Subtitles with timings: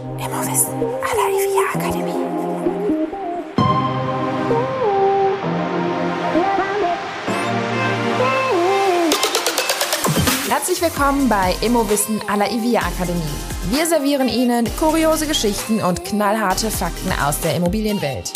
[0.00, 2.24] Immowissen à la IVA Akademie.
[10.48, 13.20] Herzlich willkommen bei Immowissen à la IVA Akademie.
[13.70, 18.32] Wir servieren Ihnen kuriose Geschichten und knallharte Fakten aus der Immobilienwelt.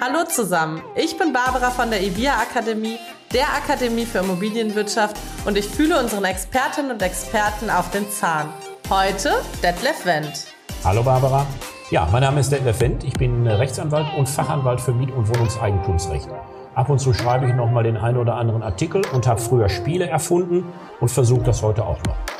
[0.00, 2.98] Hallo zusammen, ich bin Barbara von der IVIA Akademie,
[3.32, 8.48] der Akademie für Immobilienwirtschaft und ich fühle unseren Expertinnen und Experten auf den Zahn.
[8.88, 9.30] Heute
[9.62, 10.46] Detlef Wendt.
[10.84, 11.46] Hallo Barbara.
[11.90, 13.04] Ja, mein Name ist Detlef Wendt.
[13.04, 16.28] Ich bin Rechtsanwalt und Fachanwalt für Miet- und Wohnungseigentumsrecht.
[16.74, 19.68] Ab und zu schreibe ich noch mal den einen oder anderen Artikel und habe früher
[19.68, 20.64] Spiele erfunden
[21.00, 22.37] und versuche das heute auch noch.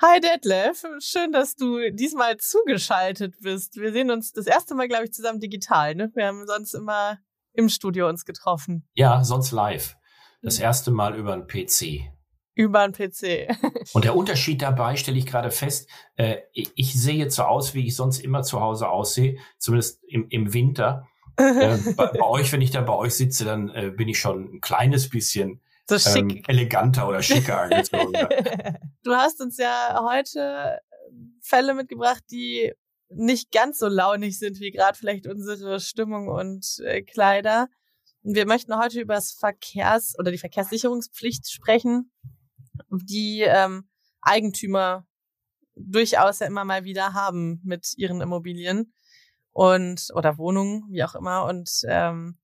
[0.00, 3.74] Hi Detlef, schön, dass du diesmal zugeschaltet bist.
[3.80, 5.96] Wir sehen uns das erste Mal, glaube ich, zusammen digital.
[5.96, 6.12] Ne?
[6.14, 7.18] Wir haben sonst immer
[7.52, 8.86] im Studio uns getroffen.
[8.94, 9.96] Ja, sonst live.
[10.40, 12.12] Das erste Mal über einen PC.
[12.54, 13.48] Über einen PC.
[13.92, 17.84] Und der Unterschied dabei stelle ich gerade fest, äh, ich sehe jetzt so aus, wie
[17.84, 21.08] ich sonst immer zu Hause aussehe, zumindest im, im Winter.
[21.36, 24.44] äh, bei, bei, euch, wenn ich da bei euch sitze, dann äh, bin ich schon
[24.54, 26.30] ein kleines bisschen so schick.
[26.30, 28.12] Ähm, eleganter oder schicker angezogen.
[29.02, 30.80] Du hast uns ja heute
[31.40, 32.72] Fälle mitgebracht, die
[33.10, 37.68] nicht ganz so launig sind wie gerade vielleicht unsere Stimmung und äh, Kleider.
[38.22, 42.12] Wir möchten heute über das Verkehrs- oder die Verkehrssicherungspflicht sprechen,
[42.90, 43.88] die ähm,
[44.20, 45.06] Eigentümer
[45.74, 48.92] durchaus ja immer mal wieder haben mit ihren Immobilien
[49.52, 51.44] und oder Wohnungen, wie auch immer.
[51.44, 52.38] Und ähm,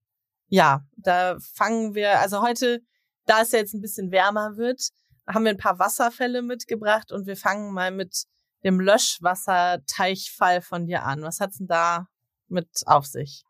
[0.49, 2.81] ja, da fangen wir, also heute
[3.27, 4.89] da es ja jetzt ein bisschen wärmer wird,
[5.27, 8.25] haben wir ein paar Wasserfälle mitgebracht und wir fangen mal mit
[8.65, 11.23] dem Löschwasserteichfall von dir an.
[11.23, 12.09] Was hat's denn da
[12.49, 13.45] mit auf sich?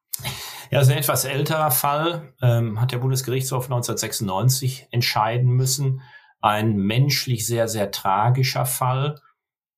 [0.70, 6.02] Ja, also ein etwas älterer Fall ähm, hat der Bundesgerichtshof 1996 entscheiden müssen.
[6.40, 9.20] Ein menschlich sehr, sehr tragischer Fall,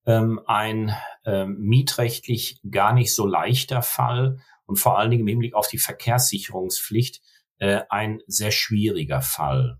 [0.04, 5.54] ähm, ein ähm, mietrechtlich gar nicht so leichter Fall und vor allen Dingen im Hinblick
[5.54, 7.20] auf die Verkehrssicherungspflicht
[7.58, 9.78] äh, ein sehr schwieriger Fall.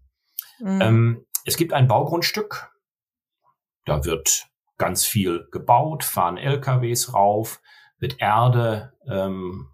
[0.59, 0.81] Mhm.
[0.81, 2.71] Ähm, es gibt ein Baugrundstück,
[3.85, 7.61] da wird ganz viel gebaut, fahren LKWs rauf,
[7.99, 9.69] wird Erde ähm,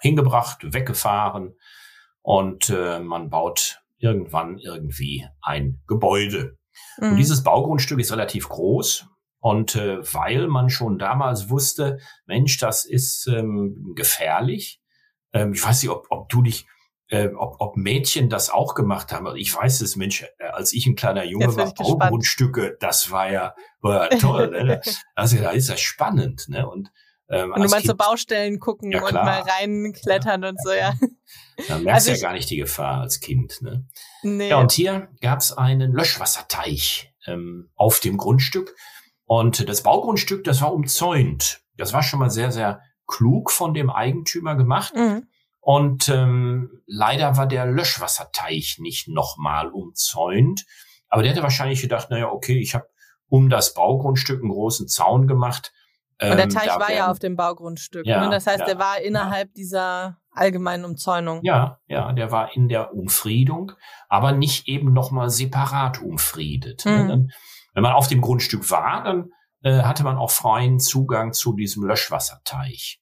[0.00, 1.56] hingebracht, weggefahren
[2.22, 6.58] und äh, man baut irgendwann irgendwie ein Gebäude.
[6.98, 7.10] Mhm.
[7.10, 9.06] Und dieses Baugrundstück ist relativ groß.
[9.38, 14.80] Und äh, weil man schon damals wusste, Mensch, das ist ähm, gefährlich.
[15.32, 16.66] Ähm, ich weiß nicht, ob, ob du dich
[17.12, 19.26] äh, ob, ob Mädchen das auch gemacht haben.
[19.26, 23.30] Also ich weiß es, Mensch, äh, als ich ein kleiner Junge war, Baugrundstücke, das war
[23.30, 24.50] ja, war toll.
[24.50, 24.80] ne?
[25.14, 26.48] Also da ist das spannend.
[26.48, 26.66] Ne?
[26.66, 26.90] Und,
[27.28, 30.94] ähm, und du meinst so Baustellen gucken ja, und mal reinklettern ja, und so, ja.
[31.68, 33.60] Da merkst du also ja gar nicht die Gefahr als Kind.
[33.60, 33.86] Ne?
[34.22, 34.48] Nee.
[34.48, 38.74] Ja, und hier gab es einen Löschwasserteich ähm, auf dem Grundstück.
[39.26, 41.60] Und das Baugrundstück, das war umzäunt.
[41.76, 44.94] Das war schon mal sehr, sehr klug von dem Eigentümer gemacht.
[44.96, 45.26] Mhm.
[45.64, 50.64] Und ähm, leider war der Löschwasserteich nicht nochmal umzäunt.
[51.08, 52.88] Aber der hätte wahrscheinlich gedacht, naja, okay, ich habe
[53.28, 55.72] um das Baugrundstück einen großen Zaun gemacht.
[56.20, 58.06] Und der ähm, Teich war ja auf dem Baugrundstück.
[58.06, 58.30] Ja, ne?
[58.30, 59.52] Das heißt, ja, der war innerhalb ja.
[59.54, 61.40] dieser allgemeinen Umzäunung.
[61.44, 63.72] Ja, ja, der war in der Umfriedung,
[64.08, 66.84] aber nicht eben nochmal separat umfriedet.
[66.86, 67.04] Ne?
[67.04, 67.08] Mhm.
[67.08, 67.30] Dann,
[67.74, 69.30] wenn man auf dem Grundstück war, dann
[69.62, 73.01] äh, hatte man auch freien Zugang zu diesem Löschwasserteich.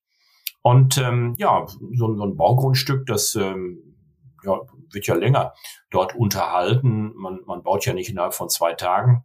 [0.63, 3.97] Und ähm, ja, so, so ein Baugrundstück, das ähm,
[4.45, 4.61] ja,
[4.93, 5.55] wird ja länger
[5.91, 7.13] dort unterhalten.
[7.15, 9.25] Man, man baut ja nicht innerhalb von zwei Tagen.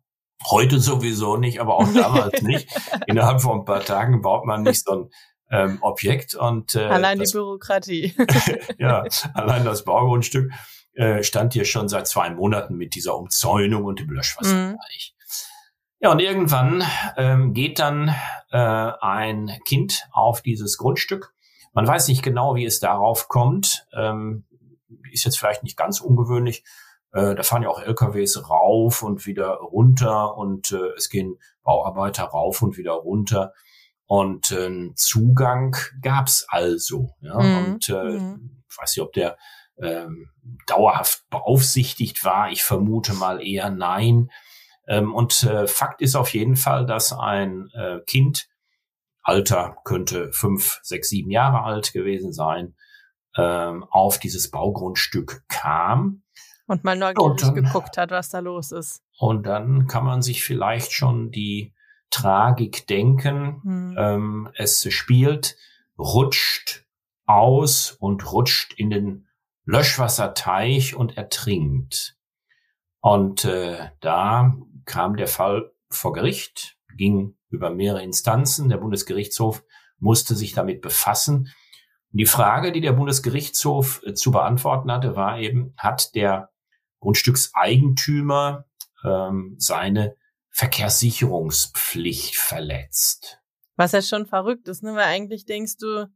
[0.50, 2.69] Heute sowieso nicht, aber auch damals nicht.
[3.07, 5.09] Innerhalb von ein paar Tagen baut man nicht so ein
[5.51, 8.16] ähm, Objekt und äh, allein das, die Bürokratie.
[8.78, 10.52] ja, allein das Baugrundstück
[10.94, 15.14] äh, stand hier schon seit zwei Monaten mit dieser Umzäunung und dem Löschwasserbereich.
[16.00, 16.83] Ja, und irgendwann
[17.17, 18.13] ähm, geht dann
[18.51, 21.33] äh, ein Kind auf dieses Grundstück.
[21.73, 23.88] Man weiß nicht genau, wie es darauf kommt.
[23.94, 24.45] Ähm,
[25.11, 26.64] ist jetzt vielleicht nicht ganz ungewöhnlich.
[27.11, 32.25] Äh, da fahren ja auch LKWs rauf und wieder runter und äh, es gehen Bauarbeiter
[32.25, 33.53] rauf und wieder runter.
[34.05, 37.16] Und äh, Zugang gab's also.
[37.22, 37.40] Ja?
[37.40, 37.66] Mhm.
[37.66, 38.64] Und äh, mhm.
[38.69, 39.37] ich weiß nicht, ob der
[39.78, 40.08] äh,
[40.67, 42.52] dauerhaft beaufsichtigt war.
[42.52, 44.29] Ich vermute mal eher nein.
[44.87, 48.47] Ähm, und äh, Fakt ist auf jeden Fall, dass ein äh, Kind,
[49.23, 52.76] Alter könnte fünf, sechs, sieben Jahre alt gewesen sein,
[53.35, 56.23] ähm, auf dieses Baugrundstück kam.
[56.67, 59.02] Und mal neugierig und dann, geguckt hat, was da los ist.
[59.17, 61.73] Und dann kann man sich vielleicht schon die
[62.09, 63.61] Tragik denken.
[63.64, 63.96] Hm.
[63.97, 65.58] Ähm, es spielt,
[65.97, 66.85] rutscht
[67.26, 69.28] aus und rutscht in den
[69.66, 72.17] Löschwasserteich und ertrinkt.
[73.02, 74.55] Und äh, da
[74.85, 78.70] kam der Fall vor Gericht, ging über mehrere Instanzen.
[78.70, 79.64] Der Bundesgerichtshof
[79.99, 81.52] musste sich damit befassen.
[82.11, 86.52] Und die Frage, die der Bundesgerichtshof äh, zu beantworten hatte, war eben, hat der
[86.99, 88.66] Grundstückseigentümer
[89.03, 90.16] ähm, seine
[90.52, 93.40] Verkehrssicherungspflicht verletzt?
[93.76, 94.96] Was ja schon verrückt ist, ne?
[94.96, 96.09] Weil eigentlich denkst du,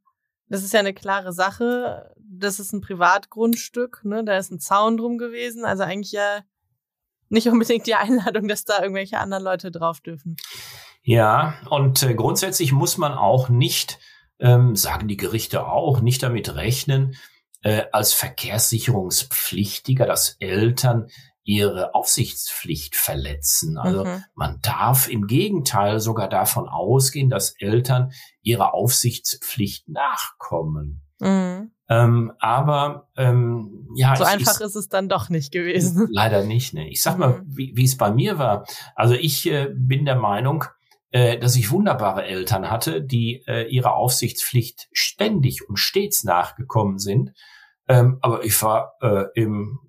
[0.47, 2.15] das ist ja eine klare Sache.
[2.17, 4.23] Das ist ein Privatgrundstück, ne?
[4.23, 5.65] Da ist ein Zaun drum gewesen.
[5.65, 6.41] Also eigentlich ja
[7.29, 10.35] nicht unbedingt die Einladung, dass da irgendwelche anderen Leute drauf dürfen.
[11.01, 13.99] Ja, und äh, grundsätzlich muss man auch nicht,
[14.39, 17.15] ähm, sagen die Gerichte auch, nicht damit rechnen,
[17.61, 21.07] äh, als Verkehrssicherungspflichtiger, dass Eltern
[21.43, 23.77] ihre Aufsichtspflicht verletzen.
[23.77, 24.23] Also mhm.
[24.35, 28.11] man darf im Gegenteil sogar davon ausgehen, dass Eltern
[28.41, 31.01] ihrer Aufsichtspflicht nachkommen.
[31.19, 31.71] Mhm.
[31.89, 36.07] Ähm, aber ähm, ja, so ich, einfach ich, ist es dann doch nicht gewesen.
[36.11, 36.73] Leider nicht.
[36.73, 36.87] Ne?
[36.89, 37.43] Ich sag mal, mhm.
[37.47, 38.65] wie, wie es bei mir war.
[38.95, 40.65] Also ich äh, bin der Meinung,
[41.09, 47.33] äh, dass ich wunderbare Eltern hatte, die äh, ihrer Aufsichtspflicht ständig und stets nachgekommen sind.
[47.87, 49.79] Ähm, aber ich war äh, im,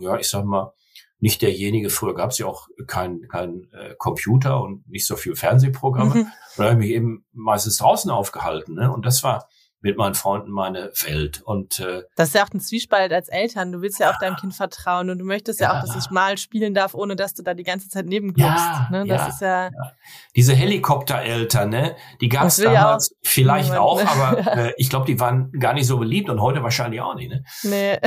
[0.00, 0.72] ja, ich sag mal,
[1.18, 5.36] nicht derjenige, früher gab es ja auch kein, kein äh, Computer und nicht so viel
[5.36, 6.14] Fernsehprogramme.
[6.14, 6.26] Mhm.
[6.56, 8.74] Da habe ich mich eben meistens draußen aufgehalten.
[8.74, 8.90] Ne?
[8.90, 9.48] Und das war
[9.82, 11.42] mit meinen Freunden meine Welt.
[11.42, 13.72] Und äh, das ist ja auch ein Zwiespalt als Eltern.
[13.72, 16.10] Du willst ja auch deinem Kind vertrauen und du möchtest ja, ja auch, dass ich
[16.10, 19.04] mal spielen darf, ohne dass du da die ganze Zeit neben ja, ne?
[19.06, 19.92] Das ja, ist ja, ja.
[20.36, 21.96] diese Helikoptereltern, ne?
[22.20, 25.86] Die gab es damals auch, vielleicht auch, aber äh, ich glaube, die waren gar nicht
[25.86, 27.30] so beliebt und heute wahrscheinlich auch nicht.
[27.30, 27.44] Ne?
[27.64, 27.98] Nee.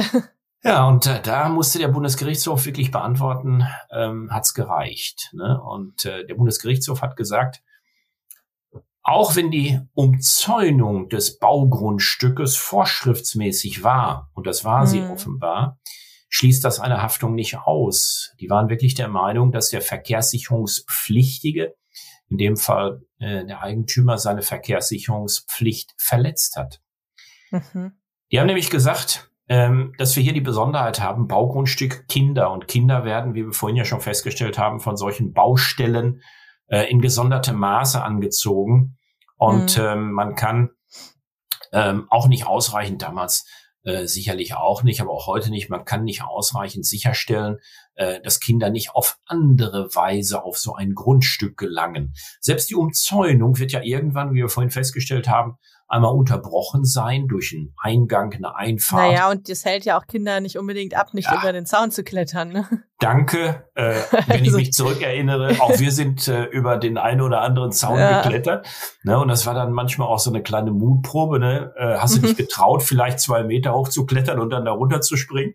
[0.64, 5.30] Ja, und äh, da musste der Bundesgerichtshof wirklich beantworten, ähm, hat's gereicht.
[5.34, 5.62] Ne?
[5.62, 7.62] Und äh, der Bundesgerichtshof hat gesagt,
[9.06, 14.88] auch wenn die Umzäunung des Baugrundstückes vorschriftsmäßig war, und das war mhm.
[14.88, 15.80] sie offenbar,
[16.30, 18.34] schließt das eine Haftung nicht aus.
[18.40, 21.76] Die waren wirklich der Meinung, dass der Verkehrssicherungspflichtige,
[22.30, 26.82] in dem Fall äh, der Eigentümer, seine Verkehrssicherungspflicht verletzt hat.
[27.52, 27.92] Mhm.
[28.32, 32.52] Die haben nämlich gesagt, ähm, dass wir hier die Besonderheit haben, Baugrundstück Kinder.
[32.52, 36.24] Und Kinder werden, wie wir vorhin ja schon festgestellt haben, von solchen Baustellen
[36.68, 38.98] äh, in gesondertem Maße angezogen.
[39.38, 39.84] Und mhm.
[39.84, 40.72] ähm, man kann
[41.72, 43.46] ähm, auch nicht ausreichend damals
[43.84, 45.70] äh, sicherlich auch nicht, aber auch heute nicht.
[45.70, 47.60] Man kann nicht ausreichend sicherstellen,
[47.94, 52.14] äh, dass Kinder nicht auf andere Weise auf so ein Grundstück gelangen.
[52.42, 57.54] Selbst die Umzäunung wird ja irgendwann, wie wir vorhin festgestellt haben, einmal unterbrochen sein durch
[57.56, 59.12] einen Eingang, eine Einfahrt.
[59.12, 61.40] Naja, und das hält ja auch Kinder nicht unbedingt ab, nicht ja.
[61.40, 62.50] über den Zaun zu klettern.
[62.50, 62.68] Ne?
[63.00, 64.44] Danke, äh, wenn also.
[64.44, 65.60] ich mich zurückerinnere.
[65.60, 68.22] Auch wir sind äh, über den einen oder anderen Zaun ja.
[68.22, 68.68] geklettert.
[69.04, 69.20] Ne?
[69.20, 71.40] Und das war dann manchmal auch so eine kleine Mutprobe.
[71.40, 71.74] Ne?
[71.78, 75.02] Äh, hast du dich getraut, vielleicht zwei Meter hoch zu klettern und dann da runter
[75.02, 75.54] zu springen?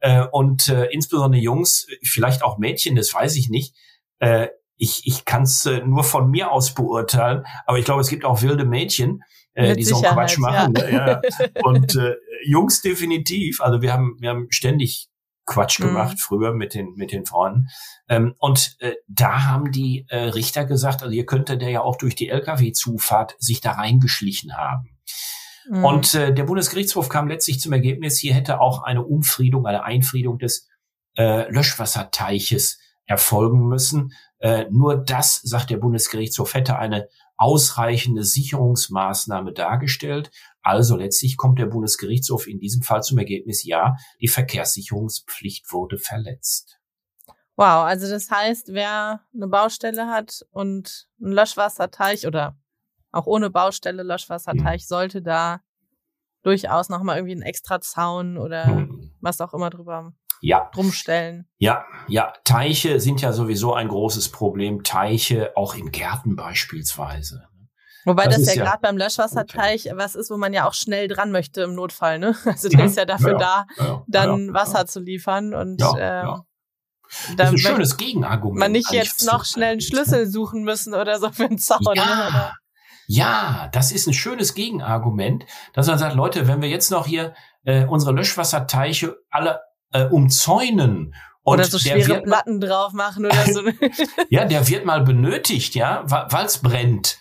[0.00, 3.74] Äh, und äh, insbesondere Jungs, vielleicht auch Mädchen, das weiß ich nicht.
[4.20, 8.08] Äh, ich ich kann es äh, nur von mir aus beurteilen, aber ich glaube, es
[8.08, 9.22] gibt auch wilde Mädchen,
[9.58, 10.74] äh, die so einen Quatsch machen.
[10.76, 10.84] Ja.
[10.84, 10.92] Ne?
[10.92, 11.20] Ja.
[11.62, 12.14] Und äh,
[12.44, 13.60] Jungs definitiv.
[13.60, 15.08] Also wir haben, wir haben ständig
[15.46, 15.86] Quatsch mhm.
[15.86, 16.18] gemacht mhm.
[16.18, 17.68] früher mit den mit den Freunden.
[18.08, 21.96] Ähm, und äh, da haben die äh, Richter gesagt, also ihr könnte der ja auch
[21.96, 24.98] durch die LKW-Zufahrt sich da reingeschlichen haben.
[25.68, 25.84] Mhm.
[25.84, 30.38] Und äh, der Bundesgerichtshof kam letztlich zum Ergebnis, hier hätte auch eine Umfriedung, eine Einfriedung
[30.38, 30.68] des
[31.16, 34.12] äh, Löschwasserteiches erfolgen müssen.
[34.38, 37.08] Äh, nur das, sagt der Bundesgerichtshof, hätte eine
[37.38, 40.30] ausreichende Sicherungsmaßnahme dargestellt.
[40.60, 46.78] Also letztlich kommt der Bundesgerichtshof in diesem Fall zum Ergebnis, ja, die Verkehrssicherungspflicht wurde verletzt.
[47.56, 52.56] Wow, also das heißt, wer eine Baustelle hat und einen Löschwasserteich oder
[53.10, 54.86] auch ohne Baustelle Löschwasserteich, hm.
[54.86, 55.60] sollte da
[56.42, 59.12] durchaus nochmal irgendwie einen extra Zaun oder hm.
[59.20, 60.70] was auch immer drüber ja.
[60.72, 61.48] drumstellen.
[61.58, 62.32] Ja, ja.
[62.44, 64.82] Teiche sind ja sowieso ein großes Problem.
[64.82, 67.48] Teiche auch in Gärten beispielsweise.
[68.04, 71.08] Wobei das, das ja, ja gerade beim Löschwasserteich was ist, wo man ja auch schnell
[71.08, 72.18] dran möchte im Notfall.
[72.18, 72.34] Ne?
[72.44, 72.86] Also der mhm.
[72.86, 76.42] ist ja dafür ja, da, ja, dann Wasser zu liefern und ähm,
[77.36, 78.58] das ist ein schönes Gegenargument.
[78.58, 81.94] Man nicht jetzt noch schnell einen Schlüssel suchen müssen oder so für einen Zaun.
[81.94, 82.30] Ja.
[82.30, 82.52] Ne?
[83.06, 87.34] Ja, das ist ein schönes Gegenargument, dass man sagt, Leute, wenn wir jetzt noch hier
[87.64, 89.60] äh, unsere Löschwasserteiche alle
[89.92, 91.14] äh, umzäunen.
[91.42, 93.62] Und oder so schwere wird, Platten drauf machen oder so.
[94.28, 97.18] ja, der wird mal benötigt, ja, weil es brennt.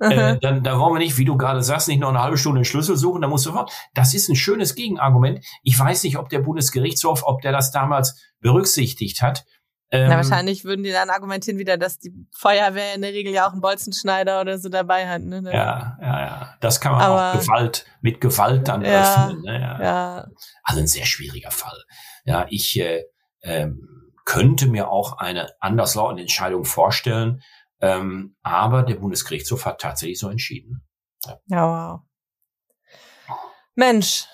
[0.00, 2.60] Äh, dann, da wollen wir nicht, wie du gerade sagst, nicht noch eine halbe Stunde
[2.60, 3.70] den Schlüssel suchen, da musst du fort.
[3.94, 5.44] Das ist ein schönes Gegenargument.
[5.62, 9.44] Ich weiß nicht, ob der Bundesgerichtshof, ob der das damals berücksichtigt hat.
[9.92, 13.48] Ähm, Na, wahrscheinlich würden die dann argumentieren wieder, dass die Feuerwehr in der Regel ja
[13.48, 15.22] auch einen Bolzenschneider oder so dabei hat.
[15.22, 15.42] Ne?
[15.46, 16.56] Ja, ja, ja.
[16.60, 19.42] Das kann man Aber, auch Gewalt, mit Gewalt dann ja, öffnen.
[19.42, 19.60] Ne?
[19.60, 19.82] Ja.
[19.82, 20.26] ja.
[20.62, 21.76] Also ein sehr schwieriger Fall.
[22.24, 23.04] Ja, ich äh,
[23.42, 27.42] ähm, könnte mir auch eine anderslautende Entscheidung vorstellen,
[27.80, 30.86] ähm, aber der Bundesgerichtshof hat tatsächlich so entschieden.
[31.24, 33.36] Ja, ja wow.
[33.74, 34.26] Mensch,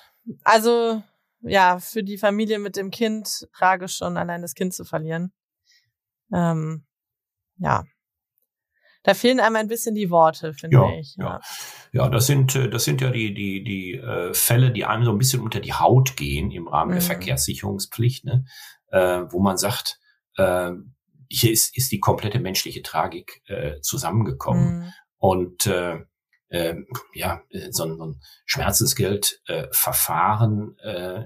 [0.45, 1.03] also
[1.41, 5.33] ja, für die Familie mit dem Kind tragisch schon allein das Kind zu verlieren.
[6.33, 6.85] Ähm,
[7.59, 7.85] ja.
[9.03, 11.15] Da fehlen einem ein bisschen die Worte, finde ja, ich.
[11.17, 11.41] Ja.
[11.93, 15.13] ja, das sind äh, das sind ja die die die äh, Fälle, die einem so
[15.13, 16.95] ein bisschen unter die Haut gehen im Rahmen mhm.
[16.95, 18.45] der Verkehrssicherungspflicht, ne?
[18.91, 20.01] äh, wo man sagt,
[20.37, 20.73] äh,
[21.29, 24.93] hier ist ist die komplette menschliche Tragik äh, zusammengekommen mhm.
[25.19, 25.99] und äh,
[26.51, 31.25] ähm, ja, äh, so ein, so ein Schmerzensgeldverfahren äh,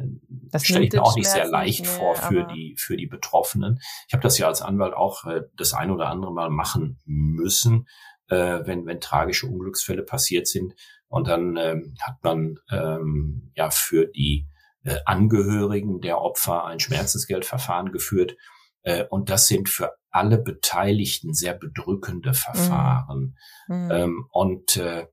[0.52, 3.80] äh, stelle ich mir auch nicht sehr leicht mehr, vor für die für die Betroffenen.
[4.08, 7.86] Ich habe das ja als Anwalt auch äh, das ein oder andere Mal machen müssen,
[8.28, 10.72] äh, wenn wenn tragische Unglücksfälle passiert sind
[11.08, 14.46] und dann ähm, hat man ähm, ja für die
[14.84, 18.36] äh, Angehörigen der Opfer ein Schmerzensgeldverfahren geführt
[18.82, 23.37] äh, und das sind für alle Beteiligten sehr bedrückende Verfahren.
[23.69, 23.90] Mhm.
[23.90, 25.07] Ähm, und äh,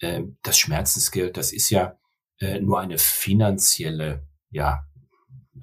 [0.00, 1.96] äh, das Schmerzensgeld, das ist ja
[2.38, 4.84] äh, nur eine finanzielle, ja,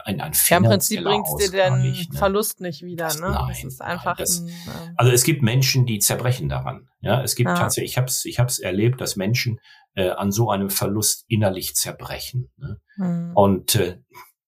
[0.05, 2.19] ein, ein ja, im Prinzip bringt dir den nicht, ne?
[2.19, 3.31] Verlust nicht wieder, ne?
[3.31, 4.17] Nein, das ist einfach.
[4.17, 6.89] Nein, das, ein, äh also es gibt Menschen, die zerbrechen daran.
[7.01, 7.55] Ja, es gibt ja.
[7.55, 9.59] tatsächlich, ich habe es ich hab's erlebt, dass Menschen
[9.95, 12.49] äh, an so einem Verlust innerlich zerbrechen.
[12.57, 12.79] Ne?
[12.97, 13.31] Mhm.
[13.35, 13.99] Und äh,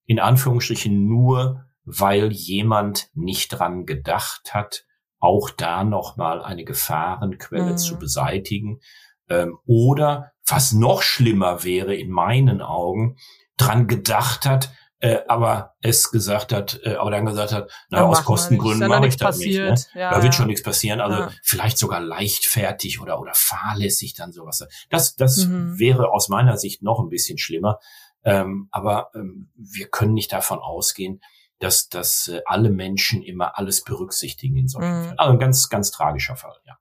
[0.06, 4.86] in Anführungsstrichen nur weil jemand nicht dran gedacht hat,
[5.20, 7.78] auch da nochmal eine Gefahrenquelle mhm.
[7.78, 8.80] zu beseitigen.
[9.30, 13.18] Ähm, oder was noch schlimmer wäre in meinen Augen,
[13.58, 18.24] dran gedacht hat, äh, aber es gesagt hat, äh, aber dann gesagt hat, na, aus
[18.24, 19.72] Kostengründen mache ich das passiert.
[19.72, 19.96] nicht.
[19.96, 20.02] Ne?
[20.02, 20.38] Ja, da wird ja.
[20.38, 21.02] schon nichts passieren.
[21.02, 21.32] Also ja.
[21.44, 24.68] vielleicht sogar leichtfertig oder oder fahrlässig dann sowas.
[24.90, 25.80] Das das mhm.
[25.80, 27.80] wäre aus meiner Sicht noch ein bisschen schlimmer.
[28.24, 31.22] Ähm, aber ähm, wir können nicht davon ausgehen,
[31.62, 35.04] dass, dass äh, alle Menschen immer alles berücksichtigen in solchen mhm.
[35.04, 35.20] Fällen.
[35.20, 36.78] Also ein ganz, ganz tragischer Fall, ja.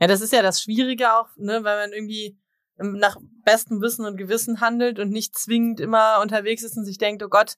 [0.00, 2.36] Ja, das ist ja das Schwierige auch, ne, weil man irgendwie
[2.78, 7.22] nach bestem Wissen und Gewissen handelt und nicht zwingend immer unterwegs ist und sich denkt,
[7.22, 7.54] oh Gott,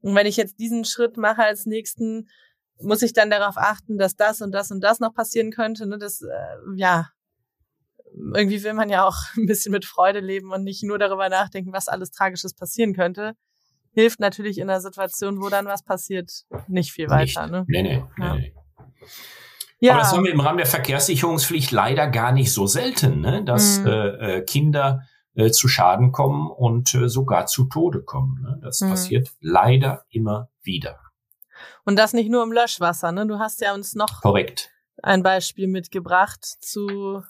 [0.00, 2.28] und wenn ich jetzt diesen Schritt mache als nächsten,
[2.80, 5.86] muss ich dann darauf achten, dass das und das und das noch passieren könnte.
[5.86, 5.98] Ne?
[5.98, 7.08] Das, äh, ja,
[8.34, 11.72] irgendwie will man ja auch ein bisschen mit Freude leben und nicht nur darüber nachdenken,
[11.72, 13.34] was alles Tragisches passieren könnte
[13.92, 17.42] hilft natürlich in einer Situation, wo dann was passiert, nicht viel weiter.
[17.42, 17.52] Nicht.
[17.52, 17.64] Ne?
[17.68, 18.34] Nee, nee, ja.
[18.34, 18.54] nee.
[19.80, 19.92] Ja.
[19.92, 23.44] Aber das haben wir im Rahmen der Verkehrssicherungspflicht leider gar nicht so selten, ne?
[23.44, 23.86] dass mhm.
[23.86, 25.02] äh, äh Kinder
[25.34, 28.42] äh, zu Schaden kommen und äh, sogar zu Tode kommen.
[28.42, 28.58] Ne?
[28.62, 28.90] Das mhm.
[28.90, 30.98] passiert leider immer wieder.
[31.84, 33.12] Und das nicht nur im Löschwasser.
[33.12, 33.26] Ne?
[33.26, 34.70] Du hast ja uns noch Korrekt.
[35.00, 37.22] ein Beispiel mitgebracht zu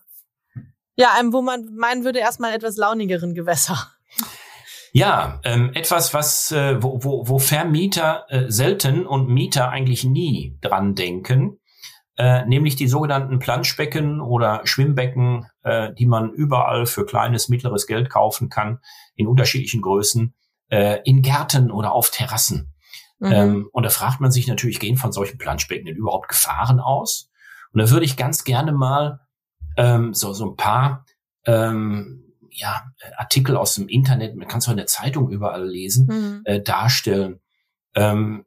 [0.97, 3.93] ja, einem, wo man meinen würde, erstmal etwas launigeren Gewässer.
[4.93, 10.57] Ja, ähm, etwas, was äh, wo, wo, wo Vermieter äh, selten und Mieter eigentlich nie
[10.61, 11.59] dran denken,
[12.17, 18.11] äh, nämlich die sogenannten Planschbecken oder Schwimmbecken, äh, die man überall für kleines, mittleres Geld
[18.11, 18.79] kaufen kann,
[19.15, 20.35] in unterschiedlichen Größen,
[20.69, 22.75] äh, in Gärten oder auf Terrassen.
[23.21, 23.33] Mhm.
[23.33, 27.31] Ähm, und da fragt man sich natürlich, gehen von solchen Planschbecken denn überhaupt Gefahren aus?
[27.73, 29.21] Und da würde ich ganz gerne mal
[29.77, 31.05] ähm, so, so ein paar
[31.47, 36.07] ähm, ja, Artikel aus dem Internet, man kann es auch in der Zeitung überall lesen,
[36.07, 36.41] mhm.
[36.45, 37.41] äh, darstellen.
[37.95, 38.45] Ähm,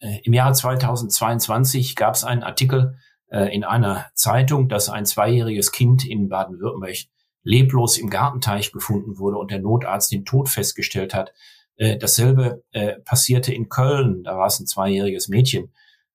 [0.00, 5.72] äh, Im Jahre 2022 gab es einen Artikel äh, in einer Zeitung, dass ein zweijähriges
[5.72, 6.96] Kind in Baden-Württemberg
[7.42, 11.32] leblos im Gartenteich gefunden wurde und der Notarzt den Tod festgestellt hat.
[11.76, 15.72] Äh, dasselbe äh, passierte in Köln, da war es ein zweijähriges Mädchen.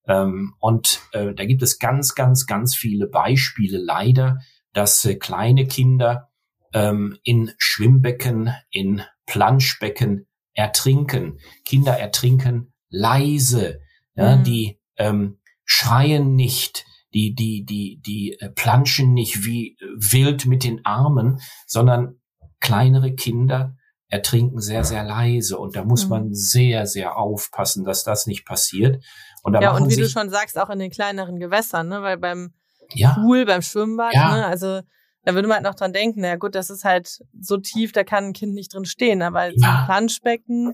[0.07, 4.39] Ähm, und äh, da gibt es ganz, ganz, ganz viele Beispiele leider,
[4.73, 6.30] dass äh, kleine Kinder
[6.73, 11.39] ähm, in Schwimmbecken, in Planschbecken ertrinken.
[11.65, 13.79] Kinder ertrinken leise,
[14.15, 14.43] ja, mhm.
[14.43, 20.85] die ähm, schreien nicht, die, die, die, die äh, planschen nicht wie wild mit den
[20.85, 22.19] Armen, sondern
[22.59, 23.75] kleinere Kinder
[24.07, 25.57] ertrinken sehr, sehr leise.
[25.57, 26.09] Und da muss mhm.
[26.09, 29.03] man sehr, sehr aufpassen, dass das nicht passiert.
[29.43, 32.01] Und da ja, und wie du schon sagst, auch in den kleineren Gewässern, ne?
[32.01, 32.53] weil beim
[32.93, 33.13] ja.
[33.13, 34.35] Pool, beim Schwimmbad, ja.
[34.35, 34.45] ne?
[34.45, 34.81] also
[35.23, 38.03] da würde man halt noch dran denken, na gut, das ist halt so tief, da
[38.03, 39.21] kann ein Kind nicht drin stehen.
[39.21, 39.53] Aber ja.
[39.55, 40.73] so ein Planschbecken,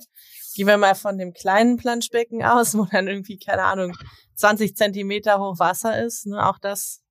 [0.56, 3.96] gehen wir mal von dem kleinen Planschbecken aus, wo dann irgendwie, keine Ahnung,
[4.36, 7.01] 20 Zentimeter hoch Wasser ist, ne, auch das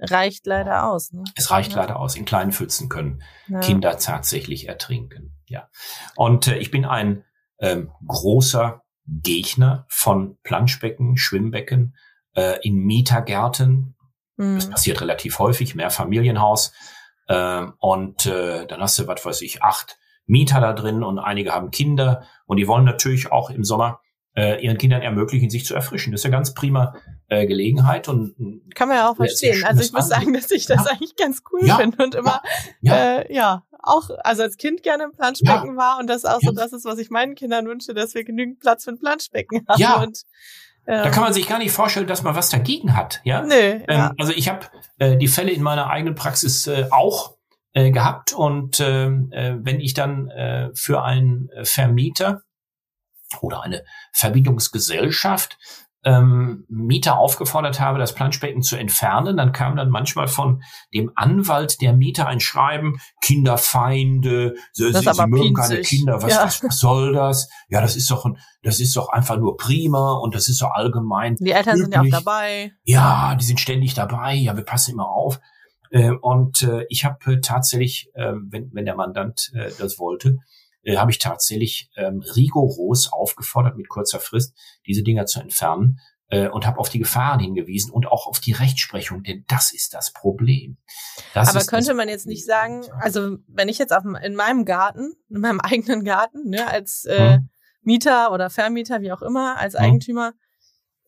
[0.00, 1.12] reicht leider aus.
[1.12, 1.24] Ne?
[1.34, 1.78] Es reicht ja.
[1.78, 2.16] leider aus.
[2.16, 3.60] In kleinen Pfützen können ja.
[3.60, 5.34] Kinder tatsächlich ertrinken.
[5.46, 5.68] Ja.
[6.16, 7.24] Und äh, ich bin ein
[7.58, 11.96] ähm, großer Gegner von Planschbecken, Schwimmbecken
[12.34, 13.96] äh, in Mietergärten.
[14.38, 14.54] Mhm.
[14.56, 16.72] Das passiert relativ häufig, Mehrfamilienhaus.
[17.26, 21.52] Äh, und äh, dann hast du, was weiß ich, acht Mieter da drin und einige
[21.52, 24.00] haben Kinder und die wollen natürlich auch im Sommer
[24.36, 26.12] äh, ihren Kindern ermöglichen, sich zu erfrischen.
[26.12, 26.94] Das ist ja ganz prima
[27.28, 28.34] äh, Gelegenheit und
[28.74, 29.64] kann man ja auch verstehen.
[29.64, 30.92] Also ich muss sagen, dass ich das ja.
[30.92, 31.76] eigentlich ganz cool ja.
[31.76, 32.42] finde und immer
[32.80, 33.20] ja.
[33.20, 36.72] Äh, ja auch also als Kind gerne im Planschbecken war und das auch so das
[36.72, 39.80] ist, was ich meinen Kindern wünsche, dass wir genügend Platz für ein Planschbecken haben.
[39.80, 40.02] Ja.
[40.02, 40.24] Und,
[40.88, 43.20] da kann man sich gar nicht vorstellen, dass man was dagegen hat.
[43.24, 43.42] Ja.
[43.42, 44.66] Nee, ähm, Also ich habe
[44.98, 47.36] äh, die Fälle in meiner eigenen Praxis äh, auch
[47.74, 52.42] äh, gehabt und ähm, äh, wenn ich dann äh, für einen Vermieter
[53.40, 55.58] oder eine Vermietungsgesellschaft
[56.04, 60.62] ähm, Mieter aufgefordert habe, das Planschbecken zu entfernen, dann kam dann manchmal von
[60.94, 66.44] dem Anwalt der Mieter ein Schreiben, Kinderfeinde, sie, sie, mögen keine Kinder, was, ja.
[66.44, 67.48] was, was, soll das?
[67.68, 70.70] Ja, das ist doch ein, das ist doch einfach nur prima und das ist doch
[70.70, 71.34] allgemein.
[71.40, 71.84] Die Eltern üblich.
[71.84, 72.72] sind ja auch dabei.
[72.84, 75.40] Ja, die sind ständig dabei, ja, wir passen immer auf.
[75.90, 80.36] Äh, und äh, ich habe äh, tatsächlich, äh, wenn, wenn der Mandant äh, das wollte,
[80.82, 84.54] äh, habe ich tatsächlich ähm, rigoros aufgefordert, mit kurzer Frist
[84.86, 88.52] diese Dinger zu entfernen äh, und habe auf die Gefahren hingewiesen und auch auf die
[88.52, 90.78] Rechtsprechung, denn das ist das Problem.
[91.34, 95.14] Das Aber könnte man jetzt nicht sagen, also wenn ich jetzt auf, in meinem Garten,
[95.28, 97.48] in meinem eigenen Garten, ne, als äh, hm.
[97.82, 99.84] Mieter oder Vermieter, wie auch immer, als hm.
[99.84, 100.32] Eigentümer,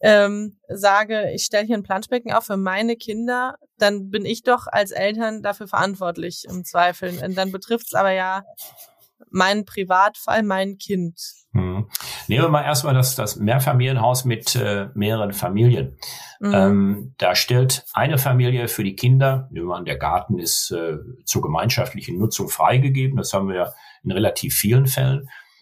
[0.03, 4.67] ähm, sage, ich stelle hier ein Planschbecken auf für meine Kinder, dann bin ich doch
[4.67, 7.23] als Eltern dafür verantwortlich im Zweifel.
[7.23, 8.43] Und dann betrifft es aber ja
[9.31, 11.19] mein Privatfall, mein Kind.
[11.53, 11.89] Hm.
[12.29, 15.99] Nehmen wir mal erstmal das, das Mehrfamilienhaus mit äh, mehreren Familien.
[16.39, 16.55] Mhm.
[16.55, 20.99] Ähm, da stellt eine Familie für die Kinder, nehmen wir an, der Garten ist äh,
[21.25, 23.73] zur gemeinschaftlichen Nutzung freigegeben, das haben wir ja
[24.05, 25.21] in relativ vielen Fällen.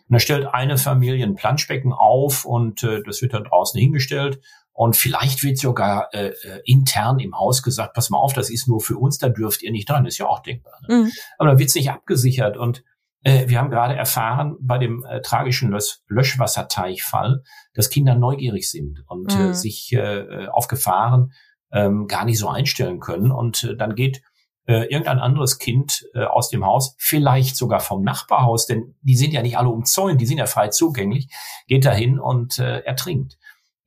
[0.08, 4.40] Und da stellt eine Familie ein Planschbecken auf und äh, das wird dann draußen hingestellt.
[4.72, 8.68] Und vielleicht wird sogar äh, äh, intern im Haus gesagt, pass mal auf, das ist
[8.68, 10.04] nur für uns, da dürft ihr nicht dran.
[10.04, 10.74] Das ist ja auch denkbar.
[10.86, 10.96] Ne?
[10.96, 11.12] Mhm.
[11.36, 12.56] Aber da wird es nicht abgesichert.
[12.56, 12.84] Und
[13.22, 17.42] äh, wir haben gerade erfahren bei dem äh, tragischen Lösch Löschwasserteichfall,
[17.74, 19.50] dass Kinder neugierig sind und äh, mhm.
[19.50, 21.32] äh, sich äh, auf Gefahren
[21.72, 23.30] ähm, gar nicht so einstellen können.
[23.30, 24.22] Und äh, dann geht
[24.70, 29.56] irgendein anderes Kind aus dem Haus, vielleicht sogar vom Nachbarhaus, denn die sind ja nicht
[29.56, 31.34] alle umzäunt, die sind ja frei zugänglich,
[31.68, 33.38] geht dahin und ertrinkt.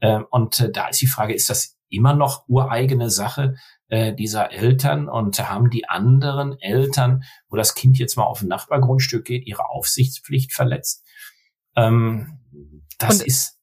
[0.02, 3.56] Äh, und da ist die Frage, ist das immer noch ureigene Sache
[3.88, 8.48] äh, dieser Eltern und haben die anderen Eltern, wo das Kind jetzt mal auf ein
[8.48, 11.06] Nachbargrundstück geht, ihre Aufsichtspflicht verletzt?
[11.76, 12.40] Ähm,
[12.98, 13.62] das und ist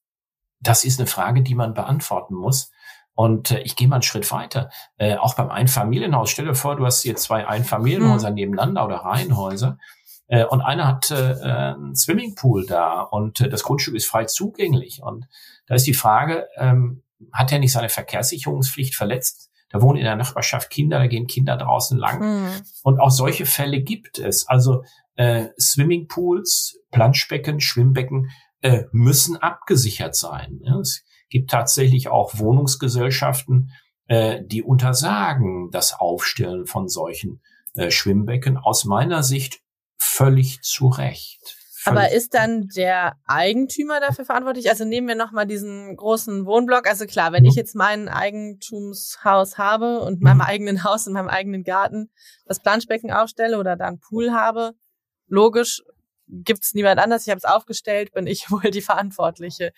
[0.61, 2.71] das ist eine Frage, die man beantworten muss.
[3.13, 4.69] Und äh, ich gehe mal einen Schritt weiter.
[4.97, 6.29] Äh, auch beim Einfamilienhaus.
[6.29, 8.35] Stell dir vor, du hast hier zwei Einfamilienhäuser mhm.
[8.35, 9.77] nebeneinander oder Reihenhäuser.
[10.27, 15.01] Äh, und einer hat äh, einen Swimmingpool da und äh, das Grundstück ist frei zugänglich.
[15.01, 15.27] Und
[15.67, 17.03] da ist die Frage, ähm,
[17.33, 19.49] hat er nicht seine Verkehrssicherungspflicht verletzt?
[19.69, 22.19] Da wohnen in der Nachbarschaft Kinder, da gehen Kinder draußen lang.
[22.21, 22.49] Mhm.
[22.83, 24.47] Und auch solche Fälle gibt es.
[24.47, 24.83] Also
[25.15, 30.59] äh, Swimmingpools, Planschbecken, Schwimmbecken äh, müssen abgesichert sein.
[30.63, 33.71] Ja, es gibt tatsächlich auch Wohnungsgesellschaften,
[34.07, 37.41] äh, die untersagen das Aufstellen von solchen
[37.75, 38.57] äh, Schwimmbecken.
[38.57, 39.61] Aus meiner Sicht
[39.97, 41.58] völlig zu Recht.
[41.85, 44.69] Aber ist dann der Eigentümer dafür verantwortlich?
[44.69, 46.87] Also nehmen wir nochmal diesen großen Wohnblock.
[46.87, 47.49] Also klar, wenn mhm.
[47.49, 50.41] ich jetzt mein Eigentumshaus habe und in meinem mhm.
[50.41, 52.09] eigenen Haus, in meinem eigenen Garten
[52.45, 54.73] das Planschbecken aufstelle oder da einen Pool habe,
[55.27, 55.81] logisch
[56.27, 57.25] gibt's niemand anders.
[57.25, 59.71] Ich habe es aufgestellt, bin ich wohl die Verantwortliche.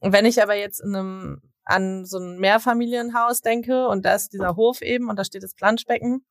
[0.00, 4.32] Und wenn ich aber jetzt in einem, an so ein Mehrfamilienhaus denke und da ist
[4.32, 6.24] dieser Hof eben und da steht das Planschbecken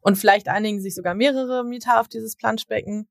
[0.00, 3.08] und vielleicht einigen sich sogar mehrere Mieter auf dieses Planschbecken,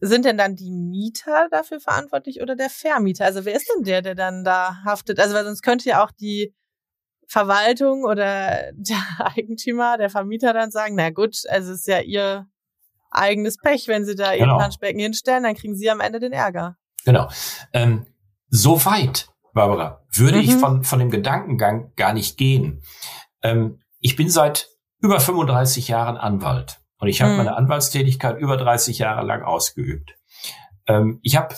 [0.00, 3.24] sind denn dann die Mieter dafür verantwortlich oder der Vermieter?
[3.26, 5.20] Also wer ist denn der, der dann da haftet?
[5.20, 6.54] Also weil sonst könnte ja auch die
[7.26, 12.46] Verwaltung oder der Eigentümer, der Vermieter dann sagen, na gut, also es ist ja ihr
[13.10, 14.56] eigenes Pech, wenn sie da ihr genau.
[14.56, 16.76] Planschbecken hinstellen, dann kriegen sie am Ende den Ärger.
[17.04, 17.28] Genau.
[17.72, 18.06] Ähm,
[18.48, 20.44] so weit, Barbara, würde mhm.
[20.44, 22.82] ich von, von dem Gedankengang gar nicht gehen.
[23.42, 24.68] Ähm, ich bin seit
[25.00, 26.79] über 35 Jahren Anwalt.
[27.00, 27.36] Und ich habe mhm.
[27.38, 30.14] meine Anwaltstätigkeit über 30 Jahre lang ausgeübt.
[30.86, 31.54] Ähm, ich habe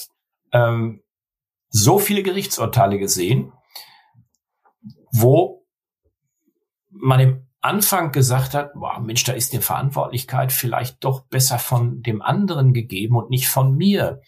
[0.52, 1.02] ähm,
[1.68, 3.52] so viele Gerichtsurteile gesehen,
[5.10, 5.66] wo
[6.90, 12.02] man im Anfang gesagt hat, boah, Mensch, da ist die Verantwortlichkeit vielleicht doch besser von
[12.02, 14.20] dem anderen gegeben und nicht von mir.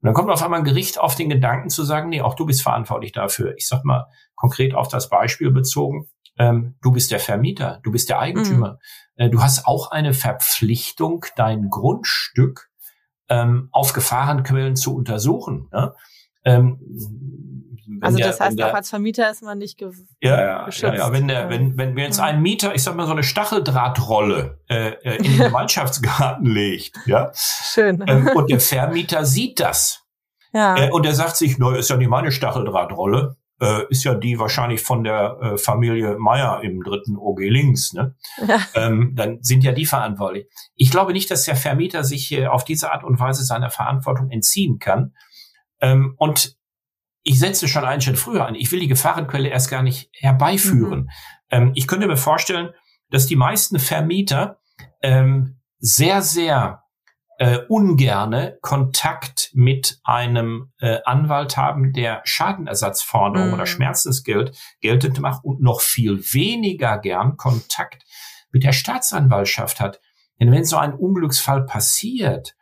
[0.00, 2.46] Und dann kommt auf einmal ein Gericht auf den Gedanken zu sagen, nee, auch du
[2.46, 3.54] bist verantwortlich dafür.
[3.56, 8.08] Ich sag mal konkret auf das Beispiel bezogen ähm, du bist der Vermieter, du bist
[8.08, 8.78] der Eigentümer.
[9.16, 9.24] Mhm.
[9.24, 12.70] Äh, du hast auch eine Verpflichtung, dein Grundstück
[13.28, 15.68] ähm, auf Gefahrenquellen zu untersuchen.
[15.72, 15.94] Ne?
[16.44, 16.78] Ähm,
[18.00, 20.94] also das der, heißt, der, auch als Vermieter ist man nicht ge ja, ja, geschützt.
[20.94, 23.22] Ja, ja, wenn der, wenn, wenn wir jetzt einen Mieter, ich sag mal so eine
[23.22, 30.04] Stacheldrahtrolle äh, äh in den Gemeinschaftsgarten legt, ja, schön, ähm, und der Vermieter sieht das,
[30.52, 30.76] ja.
[30.76, 34.38] Äh, und er sagt sich, neu ist ja nicht meine Stacheldrahtrolle, äh, ist ja die
[34.38, 38.14] wahrscheinlich von der äh, Familie Meier im dritten OG links, ne?
[38.46, 38.60] Ja.
[38.74, 40.46] Ähm, dann sind ja die verantwortlich.
[40.74, 44.30] Ich glaube nicht, dass der Vermieter sich äh, auf diese Art und Weise seiner Verantwortung
[44.30, 45.14] entziehen kann.
[45.80, 46.56] Ähm, und
[47.22, 48.54] ich setze schon einen Schritt früher an.
[48.54, 51.00] Ich will die Gefahrenquelle erst gar nicht herbeiführen.
[51.00, 51.10] Mhm.
[51.50, 52.70] Ähm, ich könnte mir vorstellen,
[53.10, 54.60] dass die meisten Vermieter
[55.02, 56.82] ähm, sehr, sehr
[57.38, 63.54] äh, ungerne Kontakt mit einem äh, Anwalt haben, der Schadenersatzforderung mm.
[63.54, 68.02] oder Schmerzensgeld geltend macht und noch viel weniger gern Kontakt
[68.50, 70.00] mit der Staatsanwaltschaft hat.
[70.40, 72.56] Denn wenn so ein Unglücksfall passiert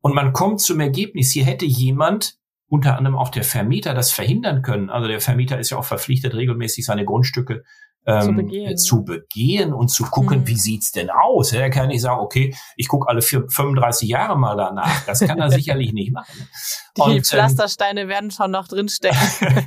[0.00, 2.36] und man kommt zum Ergebnis, hier hätte jemand,
[2.68, 4.90] unter anderem auch der Vermieter, das verhindern können.
[4.90, 7.64] Also der Vermieter ist ja auch verpflichtet, regelmäßig seine Grundstücke
[8.08, 8.76] ähm, zu, begehen.
[8.78, 10.46] zu begehen und zu gucken, mhm.
[10.46, 11.52] wie sieht's denn aus.
[11.52, 15.04] Er kann nicht sagen, okay, ich gucke alle vier, 35 Jahre mal danach.
[15.04, 16.48] Das kann er sicherlich nicht machen.
[16.96, 19.18] Die und, ähm, Pflastersteine ähm, werden schon noch drinstecken.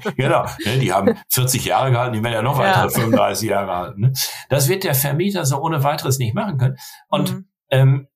[0.18, 2.90] genau, ne, die haben 40 Jahre gehalten, die werden ja noch weitere ja.
[2.90, 4.02] 35 Jahre halten.
[4.02, 4.14] Ne?
[4.50, 6.78] Das wird der Vermieter so ohne weiteres nicht machen können.
[7.10, 7.46] Und mhm.
[7.70, 8.08] ähm,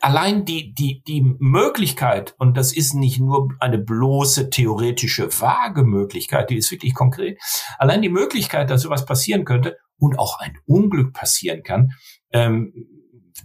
[0.00, 6.50] allein die, die, die Möglichkeit, und das ist nicht nur eine bloße theoretische vage Möglichkeit,
[6.50, 7.38] die ist wirklich konkret,
[7.78, 11.92] allein die Möglichkeit, dass sowas passieren könnte und auch ein Unglück passieren kann,
[12.32, 12.72] ähm,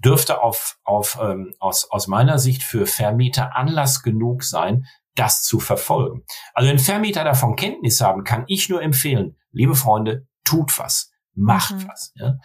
[0.03, 5.59] dürfte auf, auf, ähm, aus, aus meiner Sicht für Vermieter Anlass genug sein, das zu
[5.59, 6.23] verfolgen.
[6.53, 11.75] Also wenn Vermieter davon Kenntnis haben, kann ich nur empfehlen, liebe Freunde, tut was, macht
[11.75, 11.87] mhm.
[11.87, 12.13] was.
[12.15, 12.35] Ja?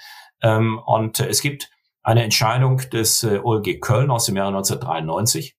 [0.42, 1.70] Ähm, und äh, es gibt
[2.02, 5.56] eine Entscheidung des äh, OLG Köln aus dem Jahre 1993.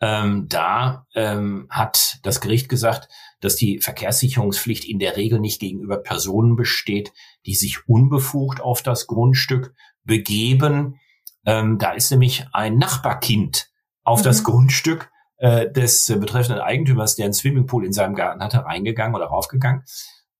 [0.00, 3.08] Ähm, da ähm, hat das Gericht gesagt,
[3.40, 7.12] dass die Verkehrssicherungspflicht in der Regel nicht gegenüber Personen besteht,
[7.46, 10.98] die sich unbefugt auf das Grundstück begeben.
[11.46, 13.70] Ähm, da ist nämlich ein Nachbarkind
[14.02, 14.24] auf mhm.
[14.24, 19.14] das Grundstück äh, des äh, betreffenden Eigentümers, der einen Swimmingpool in seinem Garten hatte, reingegangen
[19.14, 19.84] oder raufgegangen.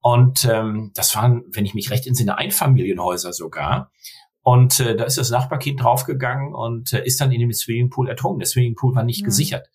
[0.00, 3.90] Und ähm, das waren, wenn ich mich recht entsinne, Einfamilienhäuser sogar.
[4.44, 8.40] Und äh, da ist das Nachbarkind draufgegangen und äh, ist dann in dem Swimmingpool ertrunken.
[8.40, 9.26] Der Swimmingpool war nicht mhm.
[9.26, 9.70] gesichert.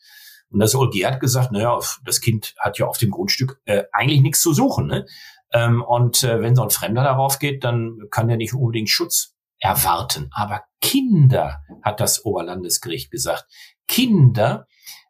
[0.52, 4.22] Und das OLG hat gesagt, naja, das Kind hat ja auf dem Grundstück äh, eigentlich
[4.22, 4.86] nichts zu suchen.
[4.86, 5.06] Ne?
[5.52, 9.36] Ähm, und äh, wenn so ein Fremder darauf geht, dann kann der nicht unbedingt Schutz
[9.58, 10.30] erwarten.
[10.32, 13.46] Aber Kinder, hat das Oberlandesgericht gesagt,
[13.88, 14.68] Kinder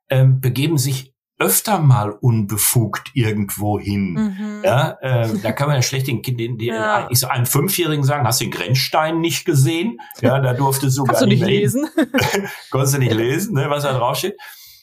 [0.09, 4.13] ähm, begeben sich öfter mal unbefugt irgendwo hin.
[4.13, 4.61] Mhm.
[4.63, 7.07] Ja, äh, da kann man ja schlecht den, den, den ja.
[7.09, 9.97] ich so einem Fünfjährigen sagen, hast du den Grenzstein nicht gesehen?
[10.21, 11.87] Ja, da durfte sogar Kannst du nicht lesen.
[12.71, 14.35] Konntest du nicht lesen, ne, was da draufsteht.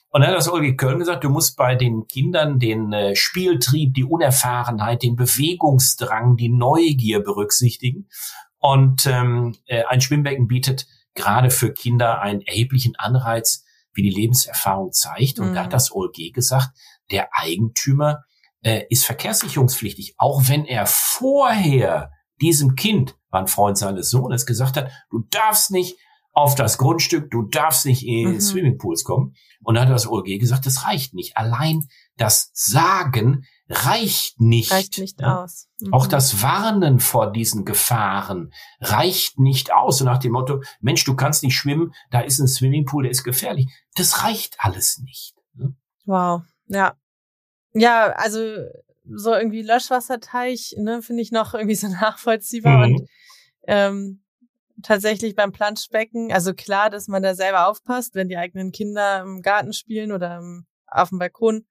[0.08, 3.92] Und dann hat das Ulrike Köln gesagt, du musst bei den Kindern den äh, Spieltrieb,
[3.92, 8.08] die Unerfahrenheit, den Bewegungsdrang, die Neugier berücksichtigen.
[8.58, 13.65] Und ähm, äh, ein Schwimmbecken bietet gerade für Kinder einen erheblichen Anreiz,
[13.96, 15.38] wie die Lebenserfahrung zeigt.
[15.38, 15.54] Und mhm.
[15.54, 15.72] da hat mhm.
[15.72, 16.68] das OLG gesagt,
[17.10, 18.24] der Eigentümer
[18.62, 24.76] äh, ist verkehrssicherungspflichtig, auch wenn er vorher diesem Kind, war ein Freund seines Sohnes, gesagt
[24.76, 25.98] hat, du darfst nicht
[26.32, 28.40] auf das Grundstück, du darfst nicht in mhm.
[28.40, 29.34] Swimmingpools kommen.
[29.62, 31.36] Und dann hat das OLG gesagt, das reicht nicht.
[31.36, 34.70] Allein das Sagen reicht nicht.
[34.70, 35.42] Reicht nicht ja.
[35.42, 35.68] aus.
[35.80, 35.92] Mhm.
[35.92, 40.00] Auch das Warnen vor diesen Gefahren reicht nicht aus.
[40.00, 43.24] Und nach dem Motto, Mensch, du kannst nicht schwimmen, da ist ein Swimmingpool, der ist
[43.24, 43.66] gefährlich.
[43.94, 45.34] Das reicht alles nicht.
[45.54, 45.74] Ne?
[46.04, 46.94] Wow, ja.
[47.72, 48.40] Ja, also
[49.08, 52.78] so irgendwie Löschwasserteich, ne, finde ich noch irgendwie so nachvollziehbar.
[52.78, 52.94] Mhm.
[52.94, 53.08] Und
[53.66, 54.22] ähm,
[54.82, 59.42] tatsächlich beim Planschbecken, also klar, dass man da selber aufpasst, wenn die eigenen Kinder im
[59.42, 61.66] Garten spielen oder im, auf dem Balkon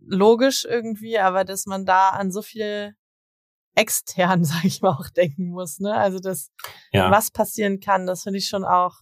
[0.00, 2.94] logisch irgendwie, aber dass man da an so viel
[3.74, 5.94] extern, sag ich mal, auch denken muss, ne?
[5.94, 6.50] Also das,
[6.92, 7.10] ja.
[7.10, 9.00] was passieren kann, das finde ich schon auch,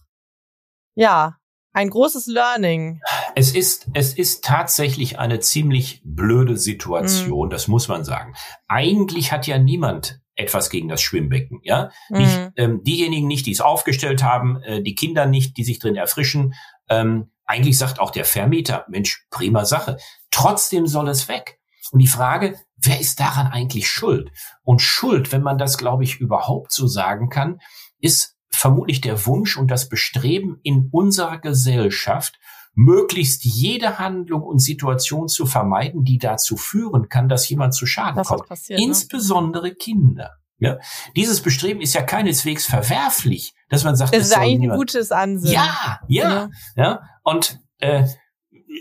[0.95, 1.37] ja,
[1.71, 2.99] ein großes Learning.
[3.35, 7.51] Es ist, es ist tatsächlich eine ziemlich blöde Situation, mhm.
[7.51, 8.33] das muss man sagen.
[8.67, 11.91] Eigentlich hat ja niemand etwas gegen das Schwimmbecken, ja.
[12.09, 12.17] Mhm.
[12.17, 15.95] Nicht, ähm, diejenigen nicht, die es aufgestellt haben, äh, die Kinder nicht, die sich drin
[15.95, 16.53] erfrischen.
[16.89, 19.97] Ähm, eigentlich sagt auch der Vermieter, Mensch, prima Sache.
[20.29, 21.59] Trotzdem soll es weg.
[21.91, 24.29] Und die Frage, wer ist daran eigentlich schuld?
[24.61, 27.59] Und Schuld, wenn man das, glaube ich, überhaupt so sagen kann,
[27.99, 32.37] ist vermutlich der Wunsch und das Bestreben in unserer Gesellschaft,
[32.75, 38.17] möglichst jede Handlung und Situation zu vermeiden, die dazu führen kann, dass jemand zu Schaden
[38.17, 38.47] das kommt.
[38.47, 38.85] Passiert, ne?
[38.85, 39.75] Insbesondere ne?
[39.75, 40.37] Kinder.
[40.59, 40.77] Ja,
[41.15, 45.53] dieses Bestreben ist ja keineswegs verwerflich, dass man sagt, das ist ein gutes Ansehen.
[45.53, 46.49] Ja, ja, ja.
[46.75, 47.01] ja.
[47.23, 48.05] Und äh,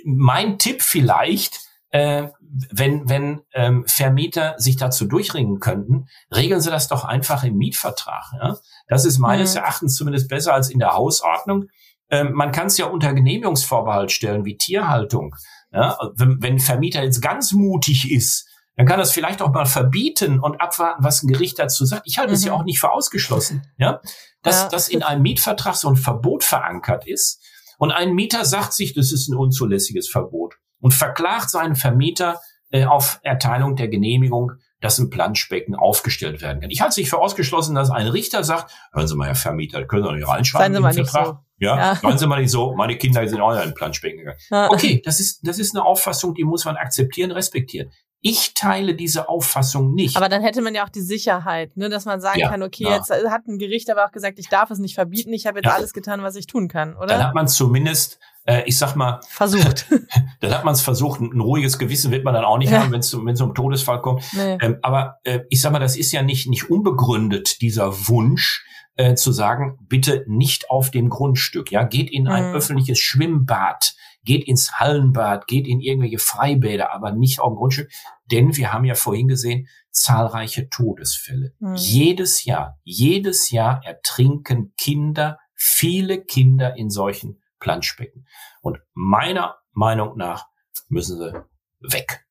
[0.05, 1.61] mein Tipp vielleicht,
[1.91, 2.29] äh,
[2.71, 8.25] wenn, wenn ähm, Vermieter sich dazu durchringen könnten, regeln sie das doch einfach im Mietvertrag.
[8.41, 8.57] Ja?
[8.88, 9.61] Das ist meines mhm.
[9.61, 11.67] Erachtens zumindest besser als in der Hausordnung.
[12.11, 15.35] Ähm, man kann es ja unter Genehmigungsvorbehalt stellen, wie Tierhaltung.
[15.73, 15.99] Ja?
[16.17, 20.61] Wenn, wenn Vermieter jetzt ganz mutig ist, dann kann das vielleicht auch mal verbieten und
[20.61, 22.03] abwarten, was ein Gericht dazu sagt.
[22.07, 22.47] Ich halte es mhm.
[22.47, 24.01] ja auch nicht für ausgeschlossen, ja,
[24.43, 24.69] dass, ja.
[24.69, 27.45] dass in einem Mietvertrag so ein Verbot verankert ist
[27.79, 32.85] und ein Mieter sagt sich, das ist ein unzulässiges Verbot und verklagt seinen Vermieter äh,
[32.85, 36.71] auf Erteilung der Genehmigung, dass ein Planschbecken aufgestellt werden kann.
[36.71, 39.85] Ich halte es nicht für ausgeschlossen, dass ein Richter sagt, hören Sie mal, Herr Vermieter,
[39.87, 40.81] können Sie doch nicht reinschreiben.
[40.81, 41.27] Mal nicht Vertrag.
[41.27, 41.38] so.
[41.59, 41.95] Ja, ja.
[41.97, 44.38] seien Sie mal nicht so, meine Kinder sind auch in ein Planschbecken gegangen.
[44.51, 44.71] Ja.
[44.71, 47.91] Okay, das ist, das ist eine Auffassung, die muss man akzeptieren, respektieren.
[48.20, 50.16] Ich teile diese Auffassung nicht.
[50.16, 52.85] Aber dann hätte man ja auch die Sicherheit, ne, dass man sagen ja, kann, okay,
[52.85, 52.96] ja.
[52.96, 55.66] jetzt hat ein Gericht aber auch gesagt, ich darf es nicht verbieten, ich habe jetzt
[55.66, 55.74] ja.
[55.74, 57.07] alles getan, was ich tun kann, oder?
[57.07, 59.87] Dann hat man zumindest, äh, ich sag mal, versucht.
[60.40, 61.20] dann hat man es versucht.
[61.20, 64.24] Ein, ruhiges Gewissen wird man dann auch nicht haben, wenn es um Todesfall kommt.
[64.33, 64.59] Nee.
[64.61, 68.64] Ähm, aber äh, ich sag mal, das ist ja nicht nicht unbegründet dieser Wunsch,
[68.98, 72.54] äh, zu sagen, bitte nicht auf dem Grundstück, ja, geht in ein mhm.
[72.56, 77.90] öffentliches Schwimmbad, geht ins Hallenbad, geht in irgendwelche Freibäder, aber nicht auf dem Grundstück,
[78.30, 81.54] denn wir haben ja vorhin gesehen, zahlreiche Todesfälle.
[81.61, 81.76] Mhm.
[81.76, 88.26] Jedes Jahr, jedes Jahr ertrinken Kinder, viele Kinder in solchen Planschbecken.
[88.62, 90.46] Und meiner Meinung nach
[90.88, 91.44] müssen sie
[91.80, 92.26] weg.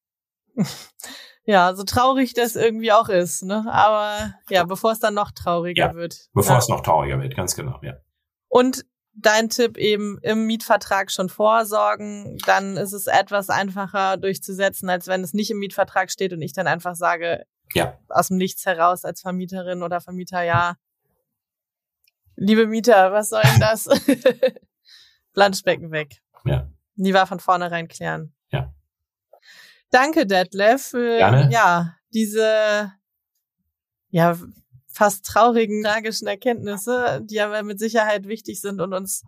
[1.48, 3.66] Ja, so traurig das irgendwie auch ist, ne?
[3.70, 6.28] Aber ja, bevor es dann noch trauriger ja, wird.
[6.34, 6.60] Bevor ja.
[6.60, 7.94] es noch trauriger wird, ganz genau, ja.
[8.50, 15.08] Und dein Tipp eben im Mietvertrag schon vorsorgen, dann ist es etwas einfacher durchzusetzen, als
[15.08, 17.98] wenn es nicht im Mietvertrag steht und ich dann einfach sage, ja.
[18.10, 20.76] aus dem Nichts heraus als Vermieterin oder Vermieter, ja,
[22.36, 23.86] liebe Mieter, was soll denn das?
[25.34, 26.22] Planschbecken weg.
[26.44, 26.70] Ja.
[26.96, 28.34] Die war von vornherein klären.
[29.92, 31.50] Danke, Detlef, für Gerne.
[31.52, 32.92] ja, diese
[34.10, 34.38] ja,
[34.88, 39.24] fast traurigen, tragischen Erkenntnisse, die aber mit Sicherheit wichtig sind und uns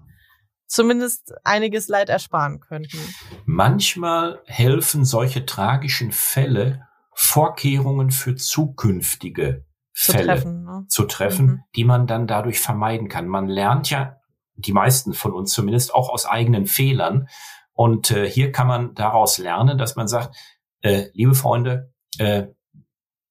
[0.67, 2.97] zumindest einiges Leid ersparen könnten.
[3.45, 10.85] Manchmal helfen solche tragischen Fälle, Vorkehrungen für zukünftige zu Fälle treffen, ne?
[10.87, 11.59] zu treffen, mhm.
[11.75, 13.27] die man dann dadurch vermeiden kann.
[13.27, 14.15] Man lernt ja,
[14.55, 17.27] die meisten von uns zumindest, auch aus eigenen Fehlern.
[17.79, 20.35] Und äh, hier kann man daraus lernen, dass man sagt,
[20.81, 22.47] äh, liebe Freunde, äh,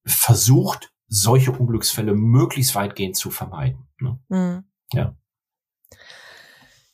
[0.07, 3.91] versucht solche Unglücksfälle möglichst weitgehend zu vermeiden.
[4.01, 4.19] Ne?
[4.29, 4.65] Mhm.
[4.95, 5.15] Ja.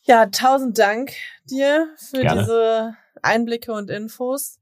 [0.02, 1.12] Ja, tausend Dank
[1.44, 2.40] dir für Gerne.
[2.40, 4.58] diese Einblicke und Infos.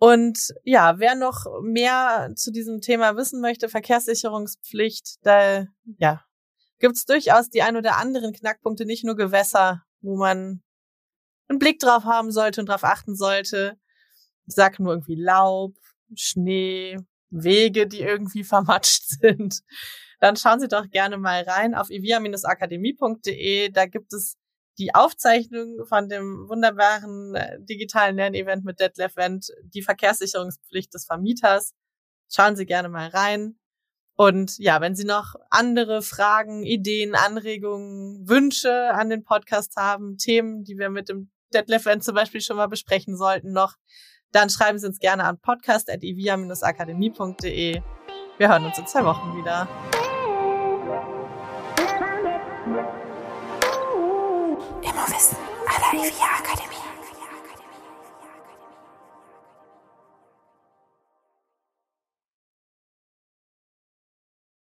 [0.00, 5.66] Und ja, wer noch mehr zu diesem Thema wissen möchte, Verkehrssicherungspflicht, da
[5.98, 6.24] ja,
[6.80, 10.64] gibt's durchaus die ein oder anderen Knackpunkte, nicht nur Gewässer, wo man
[11.50, 13.76] einen Blick drauf haben sollte und drauf achten sollte.
[14.46, 15.74] Ich sag nur irgendwie Laub,
[16.14, 16.96] Schnee,
[17.30, 19.60] Wege, die irgendwie vermatscht sind.
[20.20, 23.70] Dann schauen Sie doch gerne mal rein auf ivia-akademie.de.
[23.70, 24.36] Da gibt es
[24.78, 31.72] die Aufzeichnung von dem wunderbaren äh, digitalen Lernevent mit Detlef Wendt, die Verkehrssicherungspflicht des Vermieters.
[32.32, 33.58] Schauen Sie gerne mal rein.
[34.16, 40.62] Und ja, wenn Sie noch andere Fragen, Ideen, Anregungen, Wünsche an den Podcast haben, Themen,
[40.64, 43.74] die wir mit dem Detlef Wendt zum Beispiel schon mal besprechen sollten noch,
[44.32, 47.82] dann schreiben Sie uns gerne an podcast.ivia-akademie.de.
[48.38, 49.68] Wir hören uns in zwei Wochen wieder.
[54.82, 55.36] Immer Wissen
[55.66, 56.49] aller Akademie.